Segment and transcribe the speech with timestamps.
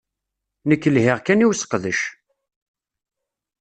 [0.69, 2.01] Nekk lhiɣ kan i useqdec!